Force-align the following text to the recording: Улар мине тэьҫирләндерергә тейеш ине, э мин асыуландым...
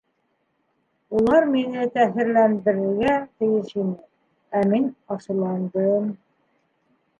Улар 1.19 1.45
мине 1.55 1.83
тэьҫирләндерергә 1.97 3.13
тейеш 3.43 3.77
ине, 3.83 3.93
э 4.63 4.67
мин 4.75 4.91
асыуландым... 5.19 6.13